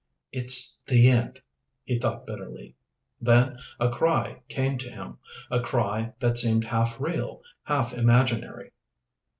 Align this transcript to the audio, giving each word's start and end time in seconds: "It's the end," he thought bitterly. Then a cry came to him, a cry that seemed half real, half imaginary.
"It's 0.31 0.81
the 0.87 1.11
end," 1.11 1.41
he 1.85 1.99
thought 1.99 2.25
bitterly. 2.25 2.75
Then 3.21 3.59
a 3.79 3.91
cry 3.91 4.41
came 4.49 4.79
to 4.79 4.89
him, 4.89 5.19
a 5.51 5.59
cry 5.59 6.13
that 6.19 6.39
seemed 6.39 6.63
half 6.63 6.99
real, 6.99 7.43
half 7.65 7.93
imaginary. 7.93 8.71